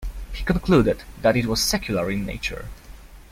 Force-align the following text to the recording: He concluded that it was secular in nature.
He 0.33 0.43
concluded 0.43 1.03
that 1.21 1.37
it 1.37 1.45
was 1.45 1.61
secular 1.61 2.09
in 2.09 2.25
nature. 2.25 2.69